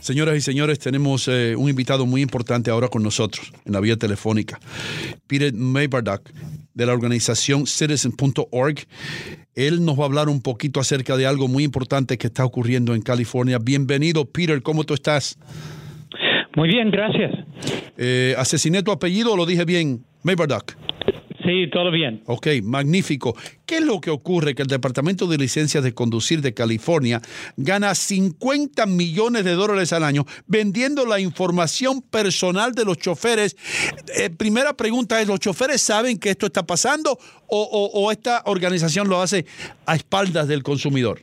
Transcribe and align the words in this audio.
Señoras 0.00 0.36
y 0.36 0.40
señores, 0.40 0.78
tenemos 0.78 1.28
eh, 1.28 1.54
un 1.56 1.68
invitado 1.68 2.06
muy 2.06 2.22
importante 2.22 2.70
ahora 2.70 2.88
con 2.88 3.02
nosotros 3.02 3.52
en 3.66 3.72
la 3.72 3.80
vía 3.80 3.96
telefónica. 3.96 4.58
Peter 5.26 5.52
Maybarduck, 5.52 6.30
de 6.74 6.86
la 6.86 6.92
organización 6.92 7.66
citizen.org. 7.66 8.78
Él 9.54 9.84
nos 9.84 9.98
va 9.98 10.04
a 10.04 10.06
hablar 10.06 10.28
un 10.28 10.40
poquito 10.40 10.80
acerca 10.80 11.16
de 11.16 11.26
algo 11.26 11.48
muy 11.48 11.64
importante 11.64 12.16
que 12.16 12.28
está 12.28 12.44
ocurriendo 12.44 12.94
en 12.94 13.02
California. 13.02 13.58
Bienvenido, 13.58 14.24
Peter, 14.24 14.62
¿cómo 14.62 14.84
tú 14.84 14.94
estás? 14.94 15.38
Muy 16.56 16.68
bien, 16.68 16.90
gracias. 16.90 17.32
Eh, 17.98 18.34
¿Asesiné 18.38 18.82
tu 18.82 18.92
apellido 18.92 19.32
o 19.32 19.36
lo 19.36 19.44
dije 19.44 19.64
bien? 19.64 20.04
Maybarduck. 20.22 20.76
Sí, 21.44 21.70
todo 21.72 21.90
bien. 21.90 22.22
Ok, 22.26 22.48
magnífico. 22.62 23.34
¿Qué 23.64 23.76
es 23.78 23.84
lo 23.84 24.00
que 24.00 24.10
ocurre? 24.10 24.54
Que 24.54 24.62
el 24.62 24.68
Departamento 24.68 25.26
de 25.26 25.38
Licencias 25.38 25.82
de 25.82 25.94
Conducir 25.94 26.42
de 26.42 26.52
California 26.52 27.22
gana 27.56 27.94
50 27.94 28.84
millones 28.86 29.44
de 29.44 29.52
dólares 29.52 29.92
al 29.92 30.04
año 30.04 30.26
vendiendo 30.46 31.06
la 31.06 31.18
información 31.18 32.02
personal 32.02 32.74
de 32.74 32.84
los 32.84 32.98
choferes. 32.98 33.56
Eh, 34.16 34.28
primera 34.30 34.74
pregunta 34.74 35.20
es, 35.20 35.28
¿los 35.28 35.40
choferes 35.40 35.80
saben 35.80 36.18
que 36.18 36.30
esto 36.30 36.46
está 36.46 36.66
pasando 36.66 37.18
o, 37.46 37.90
o 37.94 38.12
esta 38.12 38.42
organización 38.46 39.08
lo 39.08 39.22
hace 39.22 39.46
a 39.86 39.96
espaldas 39.96 40.46
del 40.46 40.62
consumidor? 40.62 41.22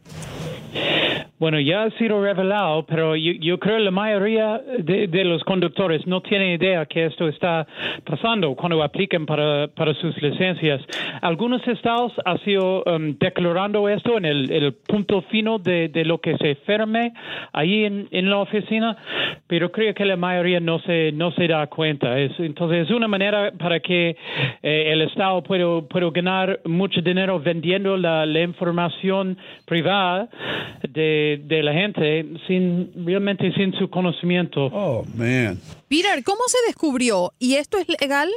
Bueno, 1.40 1.60
ya 1.60 1.84
ha 1.84 1.92
sido 1.92 2.24
revelado, 2.24 2.84
pero 2.88 3.16
yo, 3.16 3.60
creo 3.60 3.78
que 3.78 3.84
la 3.84 3.92
mayoría 3.92 4.60
de, 4.80 5.24
los 5.24 5.44
conductores 5.44 6.08
no 6.08 6.22
tienen 6.22 6.60
idea 6.60 6.88
que 6.88 7.06
esto 7.06 7.28
está 7.28 7.68
pasando 8.04 8.56
cuando 8.56 8.82
aplican 8.82 9.28
para, 9.28 9.68
para 9.68 9.94
sus 9.94 10.20
licencias. 10.20 10.82
Algunos 11.22 11.62
estados 11.68 12.12
han 12.26 12.40
sido 12.40 12.84
um, 12.86 13.16
declarando 13.20 13.88
esto 13.88 14.18
en 14.18 14.26
el, 14.26 14.74
punto 14.88 15.22
fino 15.30 15.60
de, 15.60 15.92
lo 16.06 16.18
que 16.20 16.36
se 16.38 16.56
firme 16.66 17.14
ahí 17.54 17.86
en, 17.86 18.30
la 18.30 18.40
oficina, 18.40 18.98
pero 19.46 19.72
creo 19.72 19.94
que 19.94 20.06
la 20.06 20.18
mayoría 20.18 20.60
no 20.60 20.80
se, 20.80 21.12
no 21.12 21.32
se 21.34 21.48
da 21.48 21.68
cuenta. 21.68 22.18
Es, 22.18 22.32
entonces, 22.40 22.88
es 22.88 22.92
una 22.92 23.08
manera 23.08 23.52
para 23.52 23.80
que 23.80 24.18
eh, 24.64 24.90
el 24.92 25.04
estado 25.04 25.44
pueda, 25.44 25.82
pueda 25.88 26.10
ganar 26.10 26.62
mucho 26.66 27.00
dinero 27.02 27.40
vendiendo 27.40 27.96
la 27.96 28.42
información 28.42 29.38
privada 29.68 30.30
de 30.82 31.27
de, 31.36 31.64
la 31.64 31.74
gente 31.74 32.26
sin 32.48 32.92
realmente 33.06 33.52
sin 33.54 33.74
su 33.74 33.90
conocimiento. 33.90 34.68
Oh, 34.72 35.04
man. 35.16 35.60
Peter, 35.90 36.24
¿cómo 36.24 36.42
se 36.48 36.58
descubrió? 36.68 37.34
¿Y 37.40 37.56
esto 37.56 37.78
es 37.78 37.88
legal? 38.00 38.30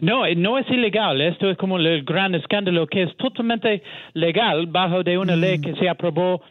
No, 0.00 0.22
no 0.34 0.58
es 0.58 0.68
ilegal. 0.70 1.20
Esto 1.20 1.50
es 1.50 1.56
como 1.58 1.76
el 1.76 2.04
gran 2.04 2.34
escándalo 2.34 2.86
que 2.86 3.02
es 3.02 3.16
totalmente 3.16 3.82
legal 4.14 4.66
bajo 4.66 5.02
de 5.02 5.18
una 5.18 5.36
ley 5.36 5.58
mm. 5.58 5.62
que 5.62 5.74
se 5.76 5.88
aprobó 5.88 6.42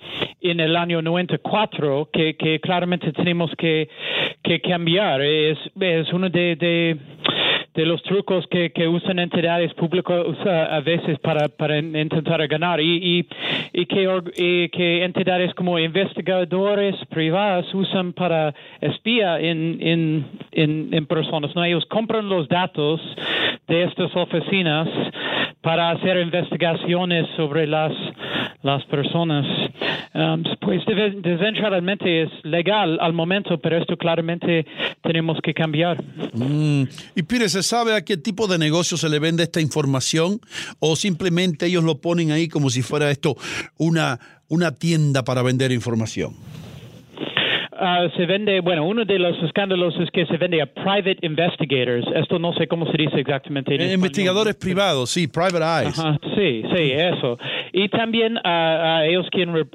en 0.42 0.60
el 0.60 0.76
año 0.76 1.02
94 1.02 2.10
que, 2.14 2.36
que 2.36 2.60
claramente 2.60 3.12
tenemos 3.12 3.52
que, 3.58 3.90
que 4.44 4.62
cambiar. 4.62 5.22
Es, 5.22 5.58
es 5.80 6.14
uno 6.14 6.30
de, 6.30 6.56
de 6.56 6.98
de 7.74 7.86
los 7.86 8.02
trucos 8.04 8.46
que, 8.48 8.72
que 8.72 8.88
usan 8.88 9.20
entidades 9.20 9.74
públicas 9.74 10.26
a 10.46 10.80
veces 10.82 11.20
para, 11.20 11.48
para 11.50 11.78
intentar 11.78 12.46
ganar 12.48 12.82
y, 12.82 13.20
y, 13.20 13.28
y, 13.74 13.86
que, 13.86 14.70
que 14.72 15.04
entidades 15.04 15.54
como 15.54 15.78
investigadores 15.80 16.96
privados 17.10 17.74
usan 17.74 18.14
para 18.14 18.54
espía 18.82 19.40
en, 19.40 19.78
en, 19.82 20.26
en, 20.52 21.06
personas. 21.06 21.56
¿no? 21.56 21.64
Ellos 21.64 21.86
compran 21.86 22.28
los 22.28 22.48
datos 22.48 23.02
de 23.68 23.84
estas 23.84 24.16
oficinas 24.16 24.88
para 25.62 25.92
hacer 25.92 26.20
investigaciones 26.20 27.28
sobre 27.36 27.68
las, 27.68 27.94
las 28.64 28.84
personas. 28.86 29.46
Um, 30.20 30.44
pues 30.60 30.82
desventuradamente 30.86 32.24
es 32.24 32.30
legal 32.44 32.98
al 33.00 33.14
momento, 33.14 33.58
pero 33.58 33.78
esto 33.78 33.96
claramente 33.96 34.66
tenemos 35.02 35.38
que 35.42 35.54
cambiar. 35.54 36.04
Mm. 36.34 36.84
Y 37.16 37.24
Pires, 37.24 37.54
sabe 37.66 37.96
a 37.96 38.04
qué 38.04 38.18
tipo 38.18 38.46
de 38.48 38.58
negocio 38.58 38.98
se 38.98 39.08
le 39.08 39.20
vende 39.20 39.44
esta 39.44 39.62
información 39.62 40.42
o 40.80 40.98
simplemente 40.98 41.68
ellos 41.68 41.86
lo 41.86 42.02
ponen 42.02 42.32
ahí 42.32 42.50
como 42.50 42.70
si 42.70 42.82
fuera 42.82 43.10
esto 43.12 43.38
una, 43.78 44.20
una 44.50 44.72
tienda 44.72 45.24
para 45.24 45.42
vender 45.42 45.72
información? 45.72 46.34
Uh, 47.80 48.10
se 48.18 48.26
vende, 48.26 48.60
bueno, 48.60 48.84
uno 48.84 49.06
de 49.06 49.18
los 49.18 49.42
escándalos 49.42 49.96
es 50.02 50.12
que 50.12 50.26
se 50.26 50.36
vende 50.36 50.62
a 50.62 50.66
private 50.66 51.20
investigators. 51.22 52.06
Esto 52.14 52.38
no 52.38 52.52
sé 52.54 52.68
cómo 52.68 52.86
se 52.92 52.98
dice 52.98 53.22
exactamente. 53.22 53.74
En 53.76 53.82
eh, 53.82 53.94
investigadores 53.94 54.56
privados, 54.56 55.10
sí, 55.10 55.28
private 55.30 55.64
eyes. 55.64 55.96
sí, 56.36 56.64
sí, 56.76 56.92
eso. 56.92 57.38
Y 57.72 57.88
también 57.88 58.38
a, 58.44 59.06
ellos 59.06 59.28
quienes, 59.32 59.66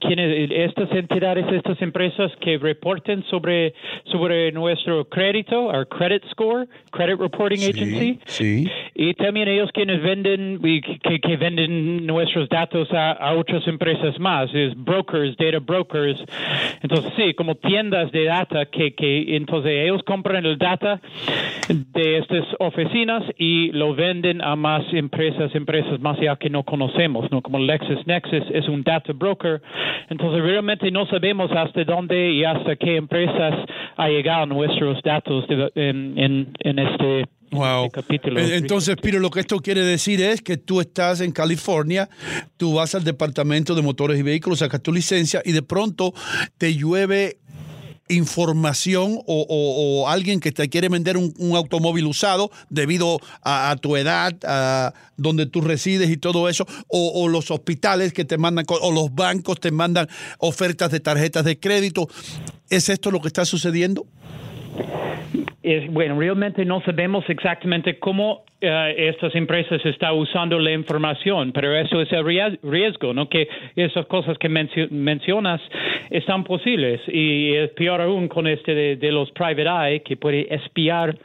quienes, 0.00 0.50
estas 0.50 0.90
entidades, 0.92 1.44
estas 1.52 1.82
empresas 1.82 2.32
que 2.40 2.56
reporten 2.56 3.24
sobre, 3.24 3.74
sobre 4.10 4.52
nuestro 4.52 5.04
crédito, 5.04 5.66
our 5.66 5.86
credit 5.86 6.22
score, 6.30 6.66
credit 6.92 7.18
reporting 7.18 7.58
agency. 7.58 8.20
Sí. 8.24 8.70
Y 8.94 9.12
también 9.14 9.48
ellos 9.48 9.70
quienes 9.74 10.02
venden, 10.02 10.60
que, 10.62 11.20
que 11.20 11.36
venden 11.36 12.06
nuestros 12.06 12.48
datos 12.48 12.90
a, 12.92 13.12
a 13.12 13.34
otras 13.34 13.66
empresas 13.66 14.18
más, 14.18 14.48
es 14.54 14.74
brokers, 14.76 15.36
data 15.36 15.58
brokers. 15.58 16.24
Entonces, 16.82 17.12
sí, 17.16 17.34
como 17.34 17.49
tiendas 17.54 18.10
de 18.12 18.24
data 18.24 18.66
que, 18.66 18.94
que 18.94 19.36
entonces 19.36 19.72
ellos 19.72 20.02
compran 20.04 20.44
el 20.46 20.58
data 20.58 21.00
de 21.68 22.18
estas 22.18 22.44
oficinas 22.58 23.22
y 23.38 23.70
lo 23.72 23.94
venden 23.94 24.42
a 24.42 24.56
más 24.56 24.82
empresas, 24.92 25.54
empresas 25.54 26.00
más 26.00 26.18
allá 26.18 26.36
que 26.36 26.50
no 26.50 26.64
conocemos, 26.64 27.30
¿no? 27.30 27.42
Como 27.42 27.58
LexisNexis 27.58 28.44
es 28.52 28.68
un 28.68 28.82
data 28.82 29.12
broker. 29.12 29.62
Entonces 30.08 30.42
realmente 30.42 30.90
no 30.90 31.06
sabemos 31.06 31.50
hasta 31.52 31.84
dónde 31.84 32.32
y 32.32 32.44
hasta 32.44 32.76
qué 32.76 32.96
empresas 32.96 33.54
ha 33.96 34.08
llegado 34.08 34.46
nuestros 34.46 35.02
datos 35.02 35.44
en, 35.74 36.18
en, 36.18 36.52
en 36.60 36.78
este 36.78 37.24
Wow. 37.52 37.86
Este 37.86 38.56
entonces, 38.56 38.96
Piro, 38.96 39.18
lo 39.18 39.30
que 39.30 39.40
esto 39.40 39.58
quiere 39.58 39.80
decir 39.80 40.20
es 40.20 40.40
que 40.40 40.56
tú 40.56 40.80
estás 40.80 41.20
en 41.20 41.32
California, 41.32 42.08
tú 42.56 42.74
vas 42.74 42.94
al 42.94 43.02
departamento 43.02 43.74
de 43.74 43.82
motores 43.82 44.18
y 44.20 44.22
vehículos, 44.22 44.60
sacas 44.60 44.82
tu 44.82 44.92
licencia 44.92 45.42
y 45.44 45.50
de 45.50 45.62
pronto 45.62 46.14
te 46.58 46.74
llueve 46.74 47.38
información 48.10 49.20
o, 49.26 50.06
alguien 50.08 50.40
que 50.40 50.52
te 50.52 50.68
quiere 50.68 50.88
vender 50.88 51.16
un, 51.16 51.32
automóvil 51.54 52.06
usado 52.06 52.50
debido 52.68 53.20
a, 53.42 53.74
tu 53.80 53.96
edad, 53.96 54.36
a 54.44 54.92
donde 55.16 55.46
tú 55.46 55.60
resides 55.60 56.10
y 56.10 56.16
todo 56.16 56.48
eso, 56.48 56.66
o, 56.88 57.28
los 57.28 57.50
hospitales 57.50 58.12
que 58.12 58.24
te 58.24 58.38
mandan, 58.38 58.64
o 58.68 58.92
los 58.92 59.14
bancos 59.14 59.60
te 59.60 59.70
mandan 59.70 60.08
ofertas 60.38 60.90
de 60.90 61.00
tarjetas 61.00 61.44
de 61.44 61.58
crédito. 61.58 62.08
¿Es 62.68 62.88
esto 62.88 63.10
lo 63.10 63.20
que 63.20 63.28
está 63.28 63.44
sucediendo? 63.44 64.06
Bueno, 65.90 66.18
realmente 66.18 66.64
no 66.64 66.80
sabemos 66.82 67.24
exactamente 67.28 67.98
cómo 67.98 68.44
eh, 68.60 69.10
estas 69.14 69.34
empresas 69.34 69.80
están 69.84 70.14
usando 70.14 70.58
la 70.58 70.72
información, 70.72 71.52
pero 71.52 71.74
eso 71.76 72.00
es 72.00 72.10
el 72.12 72.24
riesgo, 72.62 73.14
¿no? 73.14 73.28
Que 73.28 73.48
esas 73.76 74.06
cosas 74.06 74.36
que 74.38 74.48
mencionas 74.48 75.60
están 76.10 76.44
posibles 76.44 77.00
y 77.08 77.54
es 77.54 77.70
peor 77.70 78.00
aún 78.00 78.28
con 78.28 78.46
este 78.46 78.74
de, 78.96 79.12
los 79.12 79.30
private 79.32 79.62
eye 79.62 80.02
que 80.02 80.16
puede 80.16 80.52
espiar 80.54 81.16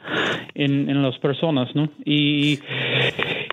en 0.54 1.02
las 1.02 1.18
personas, 1.18 1.74
¿no? 1.74 1.88
Y, 2.04 2.58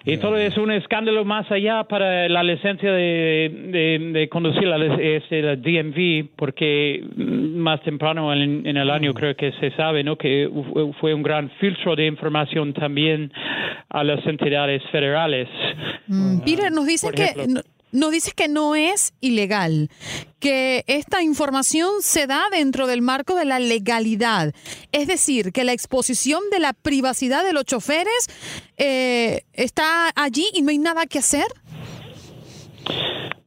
y 0.05 0.17
todo 0.17 0.37
es 0.37 0.57
un 0.57 0.71
escándalo 0.71 1.23
más 1.23 1.49
allá 1.51 1.85
para 1.85 2.27
la 2.27 2.43
licencia 2.43 2.91
de, 2.91 4.11
de, 4.13 4.29
conducir 4.29 4.63
la, 4.63 4.77
este, 4.97 5.41
la 5.41 5.55
DMV, 5.55 6.35
porque 6.35 7.03
más 7.15 7.81
temprano 7.83 8.33
en, 8.33 8.67
en 8.67 8.77
el 8.77 8.89
año 8.89 9.13
creo 9.13 9.35
que 9.35 9.53
se 9.53 9.71
sabe, 9.71 10.03
¿no? 10.03 10.17
Que 10.17 10.49
fue 10.99 11.13
un 11.13 11.23
gran 11.23 11.49
filtro 11.59 11.95
de 11.95 12.05
información 12.05 12.73
también 12.73 13.31
a 13.89 14.03
las 14.03 14.25
entidades 14.25 14.83
federales. 14.91 15.47
Mm, 16.07 16.39
Peter, 16.41 16.71
nos 16.71 16.85
dice 16.85 17.09
que 17.11 17.33
nos 17.93 18.11
dices 18.11 18.33
que 18.33 18.49
no 18.49 18.75
es 18.75 19.13
ilegal, 19.21 19.89
que 20.39 20.83
esta 20.87 21.21
información 21.21 22.01
se 22.01 22.27
da 22.27 22.43
dentro 22.51 22.87
del 22.87 23.01
marco 23.01 23.35
de 23.35 23.45
la 23.45 23.59
legalidad. 23.59 24.53
Es 24.91 25.07
decir, 25.07 25.53
que 25.53 25.63
la 25.63 25.71
exposición 25.71 26.41
de 26.51 26.59
la 26.59 26.73
privacidad 26.73 27.43
de 27.45 27.53
los 27.53 27.63
choferes 27.63 28.27
eh, 28.77 29.45
está 29.53 30.11
allí 30.15 30.47
y 30.53 30.63
no 30.63 30.71
hay 30.71 30.79
nada 30.79 31.05
que 31.05 31.19
hacer. 31.19 31.45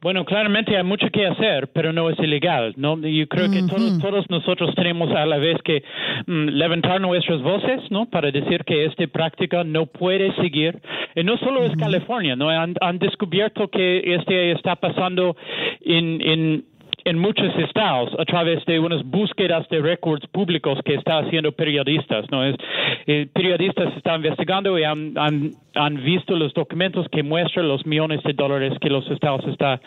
Bueno, 0.06 0.24
claramente 0.24 0.76
hay 0.76 0.84
mucho 0.84 1.08
que 1.10 1.26
hacer, 1.26 1.66
pero 1.72 1.92
no 1.92 2.08
es 2.08 2.16
ilegal, 2.20 2.74
¿no? 2.76 2.96
Yo 2.96 3.26
creo 3.26 3.50
que 3.50 3.64
todos, 3.64 3.98
todos 3.98 4.30
nosotros 4.30 4.72
tenemos 4.76 5.10
a 5.10 5.26
la 5.26 5.36
vez 5.38 5.60
que 5.64 5.82
mm, 6.28 6.46
levantar 6.50 7.00
nuestras 7.00 7.42
voces, 7.42 7.80
¿no? 7.90 8.06
Para 8.06 8.30
decir 8.30 8.62
que 8.64 8.84
esta 8.84 9.04
práctica 9.08 9.64
no 9.64 9.86
puede 9.86 10.32
seguir. 10.36 10.80
Y 11.16 11.24
no 11.24 11.36
solo 11.38 11.64
es 11.64 11.76
California, 11.76 12.36
¿no? 12.36 12.50
Han, 12.50 12.76
han 12.80 13.00
descubierto 13.00 13.66
que 13.66 14.14
este 14.14 14.52
está 14.52 14.76
pasando 14.76 15.36
en, 15.80 16.20
en 16.20 16.64
en 17.06 17.18
muchos 17.18 17.56
estados 17.56 18.10
a 18.18 18.24
través 18.24 18.64
de 18.66 18.80
unas 18.80 19.04
búsquedas 19.04 19.68
de 19.68 19.80
récords 19.80 20.26
públicos 20.26 20.80
que 20.84 20.94
está 20.94 21.18
haciendo 21.18 21.52
periodistas. 21.52 22.26
¿no? 22.32 22.44
Es, 22.44 22.56
eh, 23.06 23.28
periodistas 23.32 23.96
están 23.96 24.16
investigando 24.16 24.76
y 24.76 24.82
han, 24.82 25.14
han, 25.16 26.04
visto 26.04 26.34
los 26.34 26.52
documentos 26.52 27.06
que 27.12 27.22
muestran 27.22 27.68
los 27.68 27.86
millones 27.86 28.22
de 28.24 28.32
dólares 28.32 28.72
que 28.80 28.90
los 28.90 29.08
estados 29.08 29.46
están 29.46 29.80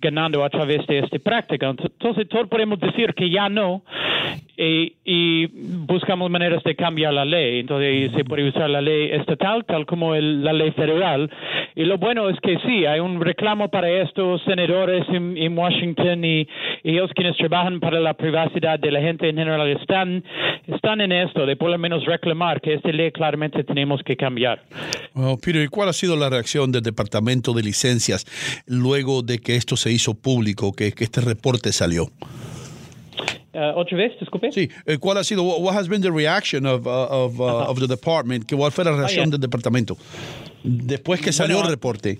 ganando 0.00 0.42
a 0.44 0.48
través 0.48 0.86
de 0.86 1.00
esta 1.00 1.18
práctica. 1.18 1.68
Entonces, 1.68 2.26
todos 2.28 2.48
podemos 2.48 2.80
decir 2.80 3.12
que 3.14 3.28
ya 3.28 3.50
no 3.50 3.82
y, 4.56 4.94
y 5.04 5.46
buscamos 5.46 6.30
maneras 6.30 6.62
de 6.64 6.74
cambiar 6.76 7.12
la 7.14 7.24
ley. 7.24 7.60
Entonces, 7.60 8.12
se 8.14 8.24
puede 8.24 8.48
usar 8.48 8.68
la 8.70 8.80
ley 8.80 9.10
estatal 9.10 9.64
tal 9.66 9.86
como 9.86 10.14
la 10.14 10.52
ley 10.52 10.70
federal. 10.72 11.30
Y 11.74 11.84
lo 11.84 11.98
bueno 11.98 12.28
es 12.28 12.38
que 12.40 12.58
sí, 12.66 12.84
hay 12.84 13.00
un 13.00 13.20
reclamo 13.20 13.68
para 13.68 13.88
estos 13.90 14.42
senadores 14.44 15.06
en, 15.08 15.56
Washington 15.56 16.24
y, 16.24 16.48
ellos 16.84 17.10
quienes 17.14 17.36
trabajan 17.36 17.80
para 17.80 18.00
la 18.00 18.14
privacidad 18.14 18.78
de 18.78 18.90
la 18.90 19.00
gente 19.00 19.28
en 19.28 19.36
general 19.36 19.68
están, 19.68 20.24
están 20.66 21.00
en 21.00 21.12
esto, 21.12 21.46
de 21.46 21.56
por 21.56 21.70
lo 21.70 21.78
menos 21.78 22.04
reclamar 22.04 22.60
que 22.60 22.74
esta 22.74 22.90
ley 22.90 23.12
claramente 23.12 23.64
tenemos 23.64 24.02
que 24.02 24.16
cambiar. 24.16 24.62
Peter, 25.42 25.62
¿y 25.62 25.68
cuál 25.68 25.88
ha 25.88 25.92
sido 25.92 26.16
la 26.16 26.28
reacción 26.28 26.72
del 26.72 26.82
Departamento 26.82 27.52
de 27.52 27.62
Licencias 27.62 28.26
luego 28.66 29.22
de 29.22 29.38
que 29.38 29.56
esto 29.56 29.76
se 29.76 29.92
hizo 29.92 30.14
público, 30.14 30.72
que 30.72 30.92
este 30.98 31.20
reporte 31.20 31.72
salió? 31.72 32.08
Uh, 33.54 33.78
otra 33.78 33.98
vez, 33.98 34.18
disculpe. 34.18 34.50
Sí, 34.50 34.70
eh, 34.86 34.96
¿cuál 34.98 35.18
ha 35.18 35.24
sido, 35.24 35.42
what 35.42 35.76
has 35.76 35.86
been 35.86 36.00
the 36.00 36.10
reaction 36.10 36.64
of, 36.64 36.86
uh, 36.86 37.06
of, 37.10 37.38
uh, 37.38 37.68
of 37.68 37.78
the 37.78 37.86
department? 37.86 38.50
¿Cuál 38.50 38.72
fue 38.72 38.84
la 38.84 38.92
reacción 38.92 39.30
del 39.30 39.40
departamento? 39.40 39.96
Después 40.64 41.20
que 41.20 41.32
salió 41.32 41.60
el 41.60 41.68
reporte. 41.68 42.18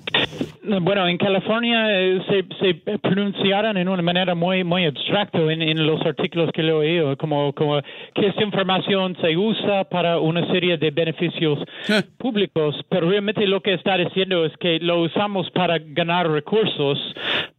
Bueno, 0.65 1.09
en 1.09 1.19
California 1.19 1.87
eh, 1.91 2.21
se, 2.29 2.45
se, 2.61 2.99
pronunciaron 2.99 3.77
en 3.77 3.89
una 3.89 4.01
manera 4.01 4.35
muy 4.37 4.63
muy 4.63 4.87
abstracta 4.87 5.39
en, 5.39 5.87
los 5.87 6.01
artículos 6.07 6.51
que 6.53 6.63
le 6.63 6.71
he 6.71 6.73
oído, 6.73 7.17
como, 7.17 7.53
como 7.53 7.81
que 8.15 8.29
esta 8.29 8.43
información 8.45 9.17
se 9.21 9.37
usa 9.37 9.85
para 9.85 10.21
una 10.21 10.47
serie 10.53 10.79
de 10.79 10.93
beneficios 10.93 11.59
eh. 11.89 12.03
públicos, 12.17 12.77
pero 12.89 13.11
realmente 13.11 13.45
lo 13.47 13.61
que 13.61 13.75
está 13.75 13.97
diciendo 13.97 14.45
es 14.45 14.57
que 14.59 14.79
lo 14.79 15.03
usamos 15.03 15.51
para 15.51 15.79
ganar 15.79 16.31
recursos, 16.31 16.99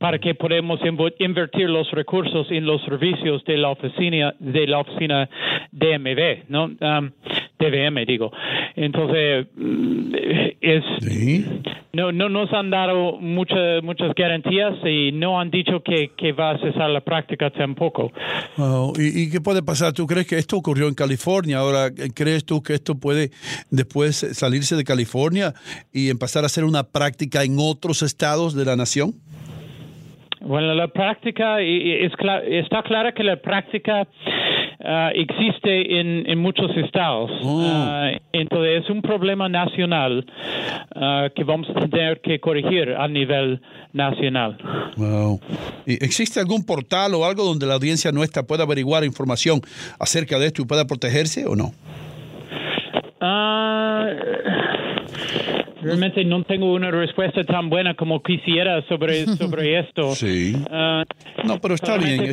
para 0.03 0.19
que 0.19 0.35
podamos 0.35 0.81
invertir 1.19 1.69
los 1.69 1.89
recursos 1.91 2.47
en 2.51 2.65
los 2.65 2.81
servicios 2.81 3.41
de 3.45 3.55
la 3.55 3.69
oficina 3.69 4.35
de 4.37 4.67
la 4.67 4.79
oficina 4.79 5.29
DMV, 5.71 6.49
¿no? 6.49 6.65
Um, 6.65 7.11
DVM, 7.57 8.05
digo. 8.05 8.29
Entonces, 8.75 9.47
mm, 9.55 10.13
es, 10.59 10.83
no, 11.93 12.11
no 12.11 12.27
nos 12.27 12.51
han 12.51 12.69
dado 12.69 13.17
muchas 13.19 13.81
muchas 13.81 14.13
garantías 14.13 14.73
y 14.83 15.13
no 15.13 15.39
han 15.39 15.49
dicho 15.49 15.81
que, 15.81 16.11
que 16.17 16.33
va 16.33 16.51
a 16.51 16.57
cesar 16.59 16.89
la 16.89 17.01
práctica 17.01 17.49
tampoco. 17.51 18.11
¿y, 18.97 19.29
qué 19.29 19.39
puede 19.39 19.63
pasar? 19.63 19.93
¿Tú 19.93 20.05
crees 20.05 20.27
que 20.27 20.37
esto 20.37 20.57
ocurrió 20.57 20.89
en 20.89 20.95
California? 20.95 21.59
Ahora, 21.59 21.91
¿crees 22.13 22.43
tú 22.43 22.61
que 22.61 22.73
esto 22.73 22.95
puede 22.95 23.31
después 23.69 24.17
salirse 24.33 24.75
de 24.75 24.83
California 24.83 25.53
y 25.93 26.09
empezar 26.09 26.43
a 26.43 26.49
ser 26.49 26.65
una 26.65 26.83
práctica 26.83 27.43
en 27.43 27.55
otros 27.57 28.01
estados 28.01 28.53
de 28.53 28.65
la 28.65 28.75
nación? 28.75 29.13
Bueno, 30.45 30.73
la 30.73 30.89
práctica, 30.89 31.61
es, 31.61 32.11
está 32.47 32.83
clara 32.83 33.13
que 33.13 33.23
la 33.23 33.37
práctica 33.37 34.01
uh, 34.01 35.09
existe 35.15 35.99
en, 36.01 36.29
en, 36.29 36.37
muchos 36.39 36.69
estados. 36.75 37.31
Oh. 37.41 37.61
Uh, 37.61 38.19
entonces 38.33 38.83
es 38.83 38.89
un 38.89 39.01
problema 39.01 39.47
nacional 39.47 40.25
uh, 40.95 41.33
que 41.33 41.45
vamos 41.45 41.69
a 41.69 41.87
tener 41.87 42.19
que 42.19 42.41
corregir 42.41 42.89
a 42.89 43.07
nivel 43.07 43.61
nacional. 43.93 44.57
Wow. 44.97 45.39
¿Existe 45.85 46.41
algún 46.41 46.65
portal 46.65 47.13
o 47.13 47.23
algo 47.23 47.45
donde 47.45 47.65
la 47.65 47.75
audiencia 47.75 48.11
nuestra 48.11 48.43
pueda 48.43 48.63
averiguar 48.63 49.05
información 49.05 49.61
acerca 49.97 50.37
de 50.39 50.47
esto 50.47 50.61
y 50.61 50.65
pueda 50.65 50.85
protegerse 50.85 51.45
o 51.45 51.55
no? 51.55 51.71
Realmente 55.83 56.23
no 56.23 56.43
tengo 56.43 56.73
una 56.73 56.91
respuesta 56.91 57.43
tan 57.43 57.69
buena 57.69 57.95
como 57.95 58.21
quisiera 58.21 58.81
sobre, 58.87 59.25
sobre 59.37 59.79
esto. 59.79 60.15
Sí. 60.15 60.55
no, 61.43 61.59
pero 61.61 61.75
está 61.75 61.97
bien. 61.97 62.31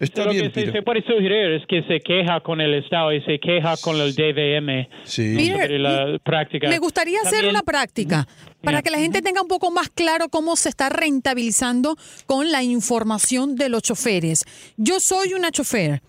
Está 0.00 0.24
lo 0.24 0.32
que 0.32 0.50
se, 0.50 0.82
puede 0.82 1.02
sugerir 1.02 1.52
es 1.52 1.66
que 1.66 1.82
se 1.84 2.00
queja 2.00 2.40
con 2.40 2.60
el 2.60 2.74
Estado 2.74 3.12
y 3.12 3.22
se 3.22 3.38
queja 3.38 3.74
con 3.80 4.00
el 4.00 4.14
DVM 4.14 4.88
sí. 5.04 5.50
sobre 5.50 5.78
la 5.78 6.18
práctica. 6.22 6.68
Me 6.68 6.78
gustaría 6.78 7.20
hacer 7.20 7.46
una 7.46 7.62
práctica 7.62 8.26
para 8.62 8.82
que 8.82 8.90
la 8.90 8.98
gente 8.98 9.22
tenga 9.22 9.40
un 9.40 9.48
poco 9.48 9.70
más 9.70 9.88
claro 9.90 10.28
cómo 10.28 10.56
se 10.56 10.68
está 10.68 10.88
rentabilizando 10.88 11.96
con 12.26 12.50
la 12.50 12.62
información 12.62 13.56
de 13.56 13.68
los 13.68 13.82
choferes. 13.82 14.44
Yo 14.76 14.98
soy 14.98 15.34
una 15.34 15.50
chofer. 15.50 16.02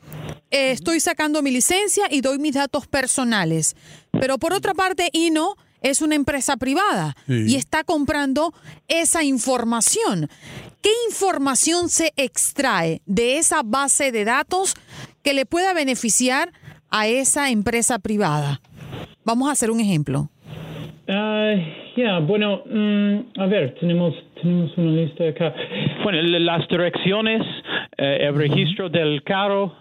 Eh, 0.49 0.71
estoy 0.71 0.99
sacando 0.99 1.41
mi 1.41 1.51
licencia 1.51 2.05
y 2.09 2.21
doy 2.21 2.39
mis 2.39 2.55
datos 2.55 2.87
personales. 2.87 3.75
Pero 4.11 4.37
por 4.39 4.53
otra 4.53 4.73
parte, 4.73 5.09
INO 5.13 5.55
es 5.85 6.01
una 6.01 6.15
empresa 6.15 6.57
privada 6.57 7.13
y 7.27 7.55
está 7.55 7.83
comprando 7.83 8.53
esa 8.87 9.23
información. 9.23 10.27
¿Qué 10.81 10.89
información 11.09 11.89
se 11.89 12.11
extrae 12.17 13.01
de 13.05 13.37
esa 13.37 13.61
base 13.63 14.11
de 14.11 14.25
datos 14.25 14.73
que 15.23 15.35
le 15.35 15.45
pueda 15.45 15.75
beneficiar 15.75 16.49
a 16.89 17.07
esa 17.07 17.51
empresa 17.51 17.99
privada? 17.99 18.61
Vamos 19.23 19.47
a 19.47 19.51
hacer 19.51 19.69
un 19.69 19.79
ejemplo. 19.79 20.29
Ah, 21.07 21.53
ya, 21.95 22.17
bueno, 22.17 22.63
mm, 22.65 23.39
a 23.39 23.45
ver, 23.45 23.75
tenemos, 23.79 24.15
tenemos 24.41 24.75
una 24.77 24.91
lista 24.91 25.29
acá. 25.29 25.53
Bueno, 26.03 26.19
las 26.39 26.67
direcciones, 26.67 27.43
eh, 27.97 28.17
el 28.21 28.35
registro 28.35 28.89
del 28.89 29.21
carro, 29.23 29.71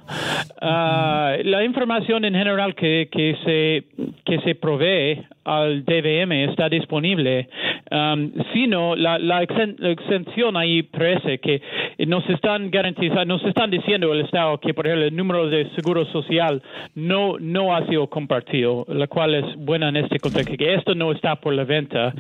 ah, 0.61 1.35
la 1.45 1.65
información 1.65 2.27
en 2.27 2.35
general 2.35 2.75
que, 2.75 3.09
que, 3.11 3.37
se, 3.43 4.13
que 4.27 4.39
se 4.45 4.55
provee 4.55 5.25
al 5.45 5.85
DVM 5.85 6.51
está 6.51 6.69
disponible, 6.69 7.49
um, 7.91 8.33
sino 8.53 8.97
la, 8.97 9.19
la, 9.19 9.43
exención 9.43 10.57
ahí 10.57 10.83
parece 10.83 11.39
que 11.39 11.61
nos 12.07 12.29
están 12.31 12.71
garantizando, 12.71 13.25
nos 13.25 13.45
están 13.45 13.71
diciendo 13.71 14.13
el 14.13 14.23
Estado 14.23 14.59
que, 14.59 14.75
por 14.75 14.87
ejemplo, 14.87 15.07
el 15.07 15.17
número 15.17 15.49
de 15.49 15.71
seguro 15.75 16.05
social 16.07 16.63
no, 16.95 17.39
no 17.39 17.75
ha 17.75 17.87
sido 17.87 18.09
compartido, 18.09 18.87
la 18.89 19.07
cual 19.07 19.35
es 19.35 19.57
buena 19.57 19.89
en 19.89 19.97
este 19.97 20.19
contexto, 20.19 20.57
que 20.57 20.75
esto 20.75 20.95
no 20.95 21.13
está 21.13 21.37
por 21.37 21.55
la 21.55 21.65
venta, 21.65 22.15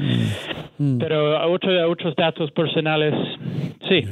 mm. 0.78 0.98
pero 0.98 1.50
otro, 1.50 1.90
otros 1.90 2.14
datos 2.16 2.50
personales, 2.50 3.14
sí. 3.88 4.04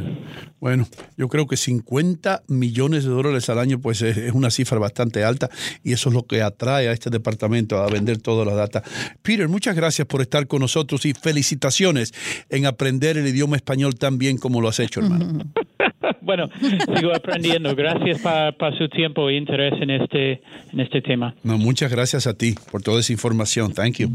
Bueno, 0.62 0.86
yo 1.16 1.26
creo 1.26 1.48
que 1.48 1.56
50 1.56 2.44
millones 2.46 3.02
de 3.02 3.10
dólares 3.10 3.48
al 3.50 3.58
año 3.58 3.80
pues 3.80 4.00
es, 4.00 4.32
una 4.32 4.48
cifra 4.48 4.78
bastante 4.78 5.24
alta 5.24 5.50
y 5.82 5.92
eso 5.92 6.08
es 6.08 6.14
lo 6.14 6.22
que 6.22 6.40
atrae 6.40 6.86
a 6.86 6.92
este 6.92 7.10
departamento 7.10 7.78
a 7.78 7.88
vender 7.88 8.18
toda 8.18 8.44
la 8.44 8.54
data. 8.54 8.80
Peter, 9.22 9.48
muchas 9.48 9.76
gracias 9.76 10.06
por 10.06 10.20
estar 10.20 10.46
con 10.46 10.60
nosotros 10.60 11.04
y 11.06 11.12
felicitaciones 11.12 12.12
en 12.48 12.66
aprender 12.66 13.16
el 13.16 13.26
idioma 13.26 13.56
español 13.56 13.94
tan 13.94 14.18
bien 14.18 14.38
como 14.38 14.60
lo 14.60 14.68
has 14.68 14.80
hecho, 14.80 15.00
hermano. 15.00 15.44
bueno, 16.20 16.48
sigo 16.96 17.14
aprendiendo. 17.14 17.74
Gracias 17.74 18.20
por 18.58 18.76
su 18.78 18.88
tiempo 18.88 19.28
e 19.28 19.36
interés 19.36 19.74
en 19.80 19.90
este, 19.90 20.42
en 20.72 20.80
este 20.80 21.02
tema. 21.02 21.34
No, 21.42 21.58
muchas 21.58 21.90
gracias 21.90 22.26
a 22.26 22.34
ti 22.34 22.54
por 22.70 22.82
toda 22.82 23.00
esa 23.00 23.12
información. 23.12 23.72
Thank 23.72 23.98
you. 23.98 24.10